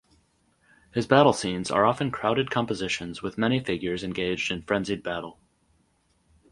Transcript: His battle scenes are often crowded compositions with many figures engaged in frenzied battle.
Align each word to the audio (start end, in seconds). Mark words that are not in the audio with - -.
His 0.91 1.05
battle 1.05 1.31
scenes 1.31 1.69
are 1.69 1.85
often 1.85 2.09
crowded 2.09 2.49
compositions 2.49 3.21
with 3.21 3.37
many 3.37 3.59
figures 3.59 4.03
engaged 4.03 4.51
in 4.51 4.63
frenzied 4.63 5.03
battle. 5.03 5.37